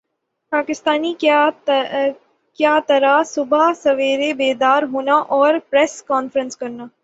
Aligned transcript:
پاکستانی 0.51 1.13
کَیا 1.19 2.79
طرح 2.87 3.21
صبح 3.23 3.73
سویرے 3.73 4.33
بیدار 4.33 4.83
ہونا 4.83 5.17
اور 5.35 5.53
پریس 5.69 6.01
کانفرنس 6.03 6.57
کرنا 6.57 6.85